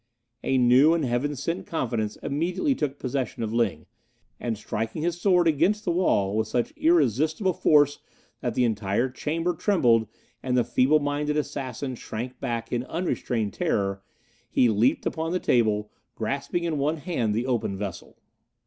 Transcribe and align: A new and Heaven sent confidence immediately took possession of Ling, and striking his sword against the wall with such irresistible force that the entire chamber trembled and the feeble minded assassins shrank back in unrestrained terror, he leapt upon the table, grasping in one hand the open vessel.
A 0.43 0.57
new 0.57 0.95
and 0.95 1.05
Heaven 1.05 1.35
sent 1.35 1.67
confidence 1.67 2.15
immediately 2.23 2.73
took 2.73 2.97
possession 2.97 3.43
of 3.43 3.53
Ling, 3.53 3.85
and 4.39 4.57
striking 4.57 5.03
his 5.03 5.21
sword 5.21 5.47
against 5.47 5.85
the 5.85 5.91
wall 5.91 6.35
with 6.35 6.47
such 6.47 6.73
irresistible 6.75 7.53
force 7.53 7.99
that 8.39 8.55
the 8.55 8.63
entire 8.63 9.11
chamber 9.11 9.53
trembled 9.53 10.07
and 10.41 10.57
the 10.57 10.63
feeble 10.63 10.99
minded 10.99 11.37
assassins 11.37 11.99
shrank 11.99 12.39
back 12.39 12.71
in 12.73 12.81
unrestrained 12.85 13.53
terror, 13.53 14.01
he 14.49 14.69
leapt 14.69 15.05
upon 15.05 15.33
the 15.33 15.39
table, 15.39 15.91
grasping 16.15 16.63
in 16.63 16.79
one 16.79 16.97
hand 16.97 17.35
the 17.35 17.45
open 17.45 17.77
vessel. 17.77 18.17